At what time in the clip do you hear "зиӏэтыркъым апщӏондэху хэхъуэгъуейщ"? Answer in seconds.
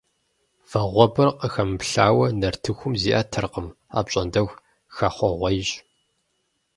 3.01-5.69